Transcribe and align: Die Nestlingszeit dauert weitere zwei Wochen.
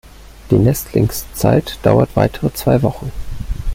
Die 0.49 0.57
Nestlingszeit 0.57 1.77
dauert 1.83 2.15
weitere 2.15 2.51
zwei 2.53 2.81
Wochen. 2.81 3.11